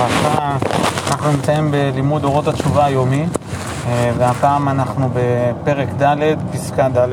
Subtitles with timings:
[0.00, 0.56] וברכה.
[1.08, 3.26] אנחנו נמצאים בלימוד אורות התשובה היומי,
[3.86, 7.12] אה, והפעם אנחנו בפרק ד', פסקה ד'.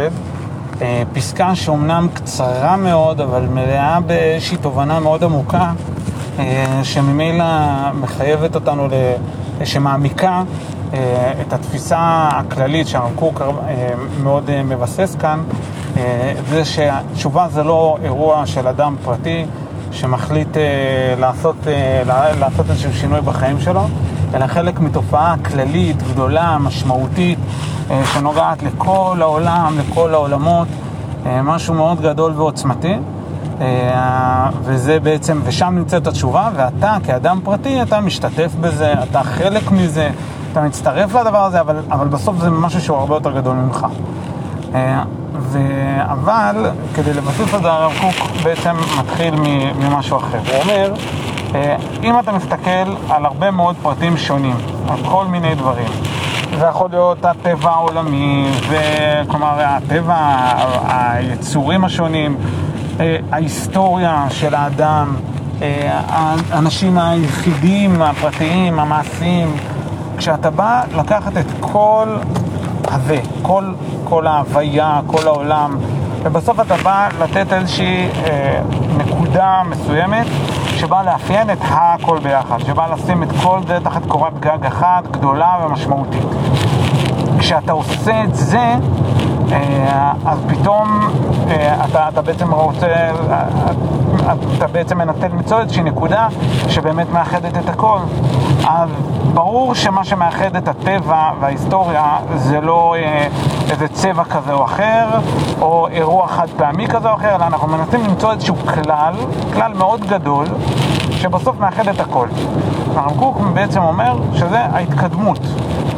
[0.82, 5.72] אה, פסקה שאומנם קצרה מאוד, אבל מלאה באיזושהי תובנה מאוד עמוקה,
[6.40, 7.46] אה, שממילא
[7.94, 8.88] מחייבת אותנו,
[9.64, 10.44] שמעמיקה
[11.42, 13.42] את התפיסה הכללית שהרב קוק
[14.24, 15.40] מאוד מבסס כאן,
[16.50, 19.46] זה שהתשובה זה לא אירוע של אדם פרטי,
[19.98, 20.64] שמחליט אה,
[21.20, 23.82] לעשות, אה, לעשות איזשהו שינוי בחיים שלו,
[24.34, 27.40] אלא חלק מתופעה כללית, גדולה, משמעותית,
[27.92, 30.68] אה, שנוגעת לכל העולם, לכל העולמות,
[31.44, 32.96] משהו מאוד גדול ועוצמתי.
[34.64, 40.10] וזה בעצם, ושם נמצאת התשובה, ואתה כאדם פרטי, אתה משתתף בזה, אתה חלק מזה,
[40.52, 43.88] אתה מצטרף לדבר הזה, אבל, אבל בסוף זה משהו שהוא הרבה יותר גדול ממך.
[44.78, 45.04] אה,
[45.40, 45.60] ו...
[46.06, 49.36] אבל כדי לבסס את זה הרב קוק בעצם מתחיל
[49.80, 50.40] ממשהו אחר.
[50.48, 50.94] הוא אומר,
[51.56, 54.56] אה, אם אתה מסתכל על הרבה מאוד פרטים שונים,
[54.90, 55.88] על כל מיני דברים,
[56.60, 58.48] זה יכול להיות הטבע העולמי,
[59.28, 60.16] כלומר הטבע,
[60.88, 62.38] היצורים השונים,
[63.00, 65.16] אה, ההיסטוריה של האדם,
[66.52, 69.56] האנשים היחידים, הפרטיים, המעשיים,
[70.18, 72.08] כשאתה בא לקחת את כל
[72.88, 75.78] הזה, כל, כל ההוויה, כל העולם,
[76.24, 78.62] ובסוף אתה בא לתת איזושהי אה,
[78.98, 80.28] נקודה מסוימת
[80.78, 85.58] שבאה לאפיין את הכל ביחד, שבאה לשים את כל זה תחת קורת גג אחת, גדולה
[85.66, 86.26] ומשמעותית.
[87.40, 88.74] כשאתה עושה את זה,
[90.26, 91.10] אז פתאום
[91.50, 93.46] אה, אתה, אתה בעצם רוצה, אה,
[94.58, 96.28] אתה בעצם מנתן למצוא איזושהי נקודה
[96.68, 98.00] שבאמת מאחדת את הכל.
[98.68, 98.90] אז
[99.34, 102.96] ברור שמה שמאחד את הטבע וההיסטוריה זה לא
[103.72, 105.08] איזה צבע כזה או אחר,
[105.62, 109.14] או אירוע חד פעמי כזה או אחר, אלא אנחנו מנסים למצוא איזשהו כלל,
[109.54, 110.46] כלל מאוד גדול,
[111.12, 112.28] שבסוף מאחד את הכל.
[112.96, 115.40] הרב קוק בעצם אומר שזה ההתקדמות.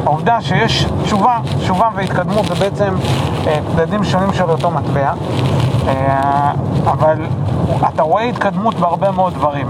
[0.06, 2.94] העובדה שיש תשובה, תשובה והתקדמות זה בעצם
[3.46, 5.12] אה, צדדים שונים של אותו מטבע,
[5.88, 6.52] אה,
[6.86, 7.26] אבל
[7.88, 9.66] אתה רואה התקדמות בהרבה מאוד דברים.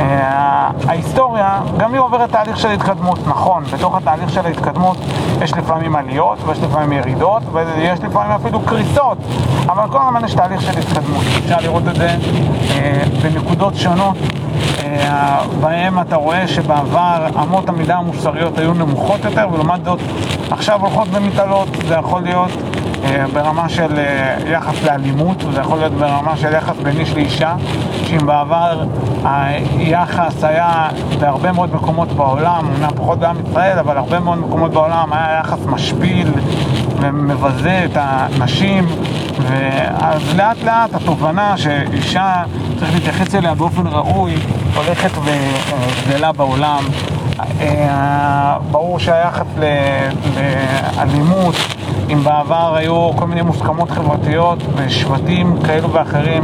[0.00, 4.96] אה, ההיסטוריה, גם היא עוברת תהליך של התקדמות, נכון, בתוך התהליך של ההתקדמות
[5.42, 9.18] יש לפעמים עליות ויש לפעמים ירידות ויש לפעמים אפילו קריסות,
[9.66, 12.16] אבל כל הזמן יש תהליך של התקדמות, אפשר לראות את זה
[13.22, 14.16] בנקודות שונות
[15.60, 19.98] בהם אתה רואה שבעבר אמות המידה המוסריות היו נמוכות יותר, ולעומת זאת
[20.50, 21.68] עכשיו הולכות ומתעלות.
[21.88, 22.83] זה יכול להיות אה,
[23.32, 27.54] ברמה של אה, יחס לאלימות, וזה יכול להיות ברמה של יחס בין איש לאישה,
[28.04, 28.84] שאם בעבר
[29.24, 30.88] היחס היה
[31.20, 35.66] בהרבה מאוד מקומות בעולם, אומנם פחות בעם ישראל, אבל הרבה מאוד מקומות בעולם היה יחס
[35.66, 36.28] משפיל
[37.00, 38.86] ומבזה את הנשים,
[39.42, 42.42] ואז לאט לאט התובנה שאישה
[42.78, 44.34] צריך להתייחס אליה באופן ראוי
[44.74, 46.84] הולכת וגדלה בעולם.
[47.60, 49.46] אה, ברור שהיחס
[50.96, 51.54] לאלימות,
[52.12, 56.42] אם בעבר היו כל מיני מוסכמות חברתיות ושבטים כאלו ואחרים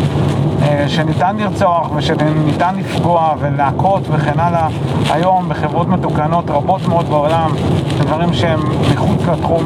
[0.63, 4.69] אה, שניתן לרצוח ושניתן לפגוע ולהכות וכן הלאה,
[5.11, 7.51] היום בחברות מתוקנות רבות מאוד בעולם,
[7.99, 8.61] דברים שהם
[8.93, 9.65] מחוץ לתחום.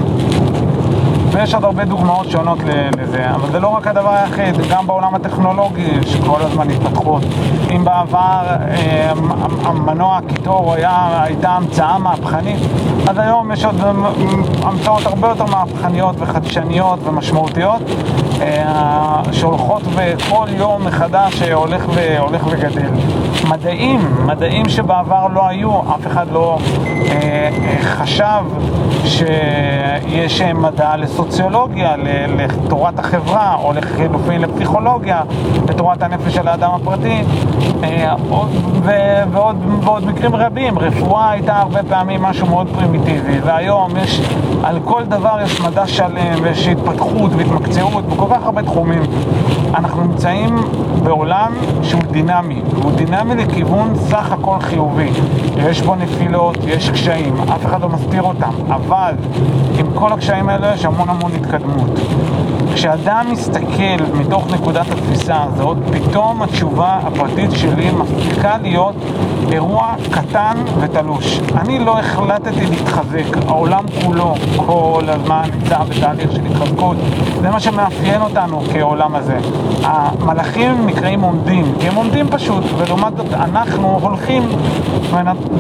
[1.35, 2.59] ויש עוד הרבה דוגמאות שונות
[2.99, 7.23] לזה, אבל זה לא רק הדבר היחיד, גם בעולם הטכנולוגי יש כל הזמן התפתחות.
[7.71, 9.13] אם בעבר אה,
[9.65, 12.61] המנוע הקיטור הייתה המצאה מהפכנית,
[13.09, 13.75] אז היום יש עוד
[14.63, 17.83] המצאות הרבה יותר מהפכניות וחדשניות ומשמעותיות,
[18.41, 22.91] אה, שהולכות וכל יום מחדש הולך, והולך וגדל.
[23.49, 26.59] מדעים, מדעים שבעבר לא היו, אף אחד לא
[27.09, 27.51] אה,
[27.83, 28.45] חשב
[29.05, 31.24] שיש מדע לסוציאליות.
[31.29, 31.97] לסוציולוגיה,
[32.29, 35.23] לתורת החברה, או לחילופין לפסיכולוגיה,
[35.69, 37.23] לתורת הנפש של האדם הפרטי,
[37.85, 38.15] אה,
[39.33, 40.79] ועוד, ועוד מקרים רבים.
[40.79, 44.21] רפואה הייתה הרבה פעמים משהו מאוד פרימיטיבי, והיום יש,
[44.63, 49.03] על כל דבר יש מדע שלם, ויש התפתחות והתמקצעות בכל כך הרבה תחומים.
[49.75, 50.57] אנחנו נמצאים
[51.03, 51.53] בעולם
[51.83, 55.11] שהוא דינמי, הוא דינמי לכיוון סך הכל חיובי.
[55.57, 59.15] יש בו נפילות, יש קשיים, אף אחד לא מסתיר אותם, אבל
[59.79, 61.91] עם כל הקשיים האלה יש המון המון התקדמות.
[62.75, 68.95] כשאדם מסתכל מתוך נקודת התפיסה הזאת, פתאום התשובה הפרטית שלי מפסיקה להיות
[69.53, 71.41] אירוע קטן ותלוש.
[71.57, 76.97] אני לא החלטתי להתחזק, העולם כולו כל הזמן נמצא בתהליך של התחזקות.
[77.41, 79.39] זה מה שמאפיין אותנו כעולם הזה.
[79.83, 84.43] המלאכים נקראים עומדים, כי הם עומדים פשוט, ולעומת זאת אנחנו הולכים,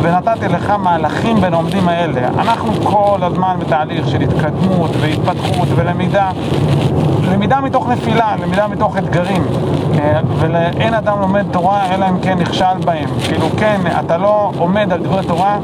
[0.02, 2.28] ונתתי לך מהלכים בין העומדים האלה.
[2.38, 6.30] אנחנו כל הזמן בתהליך של התקדמות והתפתחות ולמידה.
[7.32, 9.42] למידה מתוך נפילה, למידה מתוך אתגרים.
[9.98, 13.08] אה, ואין אדם לומד תורה אלא אם כן נכשל בהם.
[13.24, 15.58] כאילו כן, אתה לא עומד על דברי תורה,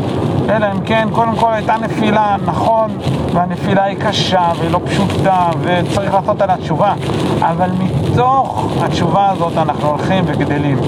[0.49, 2.91] אלא אם כן, קודם כל הייתה נפילה, נכון,
[3.33, 6.93] והנפילה היא קשה והיא לא פשוטה וצריך לעשות עליה תשובה,
[7.41, 10.79] אבל מתוך התשובה הזאת אנחנו הולכים וגדלים.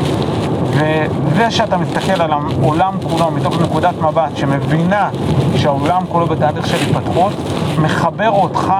[0.73, 5.09] וזה שאתה מסתכל על העולם כולו מתוך נקודת מבט שמבינה
[5.57, 7.33] שהעולם כולו בתהליך של התפתחות,
[7.82, 8.75] מחבר אותך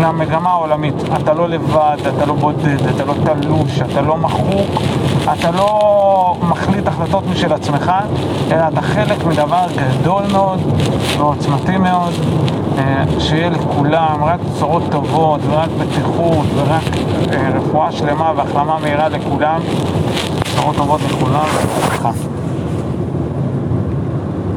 [0.00, 0.94] למגמה העולמית.
[1.16, 4.82] אתה לא לבד, אתה לא בודד, אתה לא תלוש, אתה לא מחוק,
[5.32, 7.92] אתה לא מחליט החלטות משל עצמך,
[8.50, 10.60] אלא אתה חלק מדבר גדול מאוד
[11.18, 12.12] ועוצמתי מאוד,
[12.78, 16.82] אה, שיהיה לכולם רק בשורות טובות ורק בטיחות ורק
[17.32, 19.60] אה, רפואה שלמה והחלמה מהירה לכולם.
[20.44, 22.37] בשורות טובות לכולם, ובהצלחה.